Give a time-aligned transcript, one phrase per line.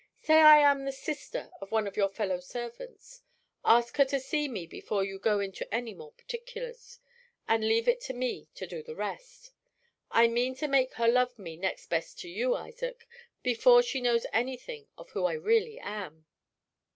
[0.19, 3.21] Say I am the sister of one of your fellow servants
[3.63, 6.97] ask her to see me before you go into any more particulars
[7.47, 9.51] and leave it to me to do the rest.
[10.09, 13.07] I mean to make her love me next best to you, Isaac,
[13.43, 16.25] before she knows anything of who I really am."